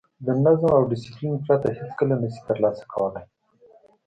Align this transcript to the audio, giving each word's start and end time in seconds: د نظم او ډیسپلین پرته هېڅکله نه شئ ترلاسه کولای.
د 0.25 0.27
نظم 0.43 0.71
او 0.77 0.81
ډیسپلین 0.91 1.35
پرته 1.45 1.67
هېڅکله 1.79 2.13
نه 2.21 2.27
شئ 2.33 2.41
ترلاسه 2.49 2.83
کولای. 2.93 3.25